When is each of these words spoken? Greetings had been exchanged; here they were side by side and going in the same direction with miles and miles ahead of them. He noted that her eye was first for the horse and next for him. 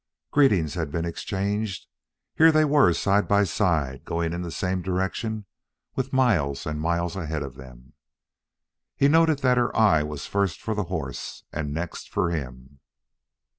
Greetings 0.31 0.73
had 0.73 0.89
been 0.89 1.05
exchanged; 1.05 1.85
here 2.33 2.51
they 2.51 2.65
were 2.65 2.91
side 2.91 3.27
by 3.27 3.43
side 3.43 3.95
and 3.97 4.05
going 4.05 4.33
in 4.33 4.41
the 4.41 4.49
same 4.49 4.81
direction 4.81 5.45
with 5.95 6.11
miles 6.11 6.65
and 6.65 6.81
miles 6.81 7.15
ahead 7.15 7.43
of 7.43 7.53
them. 7.53 7.93
He 8.95 9.07
noted 9.07 9.37
that 9.45 9.59
her 9.59 9.77
eye 9.77 10.01
was 10.01 10.25
first 10.25 10.59
for 10.59 10.73
the 10.73 10.85
horse 10.85 11.43
and 11.53 11.71
next 11.71 12.09
for 12.09 12.31
him. 12.31 12.79